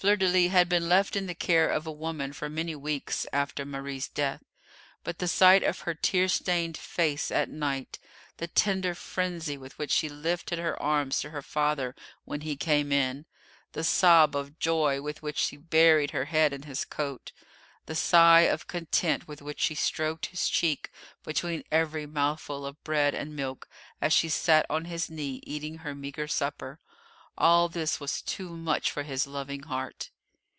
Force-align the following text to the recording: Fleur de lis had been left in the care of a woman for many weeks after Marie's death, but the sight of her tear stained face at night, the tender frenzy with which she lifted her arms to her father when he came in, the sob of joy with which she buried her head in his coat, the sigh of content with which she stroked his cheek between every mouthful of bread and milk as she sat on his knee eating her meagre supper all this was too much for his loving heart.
Fleur 0.00 0.16
de 0.16 0.26
lis 0.26 0.50
had 0.50 0.66
been 0.66 0.88
left 0.88 1.14
in 1.14 1.26
the 1.26 1.34
care 1.34 1.68
of 1.68 1.86
a 1.86 1.92
woman 1.92 2.32
for 2.32 2.48
many 2.48 2.74
weeks 2.74 3.26
after 3.34 3.66
Marie's 3.66 4.08
death, 4.08 4.42
but 5.04 5.18
the 5.18 5.28
sight 5.28 5.62
of 5.62 5.80
her 5.80 5.92
tear 5.92 6.26
stained 6.26 6.78
face 6.78 7.30
at 7.30 7.50
night, 7.50 7.98
the 8.38 8.46
tender 8.46 8.94
frenzy 8.94 9.58
with 9.58 9.76
which 9.78 9.90
she 9.90 10.08
lifted 10.08 10.58
her 10.58 10.82
arms 10.82 11.20
to 11.20 11.28
her 11.28 11.42
father 11.42 11.94
when 12.24 12.40
he 12.40 12.56
came 12.56 12.92
in, 12.92 13.26
the 13.72 13.84
sob 13.84 14.34
of 14.34 14.58
joy 14.58 15.02
with 15.02 15.20
which 15.22 15.36
she 15.36 15.58
buried 15.58 16.12
her 16.12 16.24
head 16.24 16.54
in 16.54 16.62
his 16.62 16.86
coat, 16.86 17.32
the 17.84 17.94
sigh 17.94 18.48
of 18.48 18.66
content 18.66 19.28
with 19.28 19.42
which 19.42 19.60
she 19.60 19.74
stroked 19.74 20.24
his 20.28 20.48
cheek 20.48 20.90
between 21.24 21.62
every 21.70 22.06
mouthful 22.06 22.64
of 22.64 22.82
bread 22.84 23.14
and 23.14 23.36
milk 23.36 23.68
as 24.00 24.14
she 24.14 24.30
sat 24.30 24.64
on 24.70 24.86
his 24.86 25.10
knee 25.10 25.40
eating 25.42 25.76
her 25.84 25.94
meagre 25.94 26.26
supper 26.26 26.80
all 27.38 27.70
this 27.70 27.98
was 27.98 28.20
too 28.20 28.50
much 28.50 28.90
for 28.90 29.02
his 29.02 29.26
loving 29.26 29.62
heart. 29.62 30.10